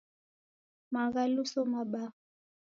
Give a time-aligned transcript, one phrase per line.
[0.93, 2.09] Maghaluso mabaa.